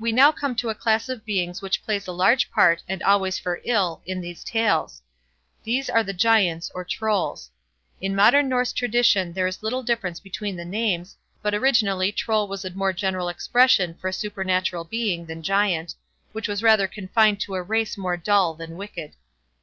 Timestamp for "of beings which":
1.10-1.84